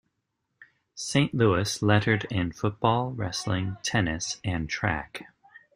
[0.95, 5.27] St.Louis lettered in football, wrestling, tennis, and track.